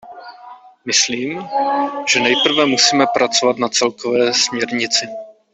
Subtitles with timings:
[0.85, 1.43] Myslím,
[2.11, 5.05] že nejprve musíme pracovat na celkové směrnici.